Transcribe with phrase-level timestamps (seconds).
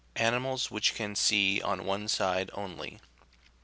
[0.15, 2.99] ANIMALS WHICH CAN SEE ON ONE SIDE ONLY.